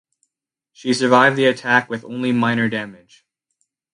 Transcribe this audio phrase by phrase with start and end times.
[0.73, 3.23] She survived the attack with only minor damage.